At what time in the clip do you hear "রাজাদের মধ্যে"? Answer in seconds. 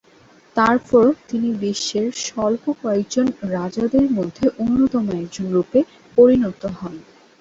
3.51-4.45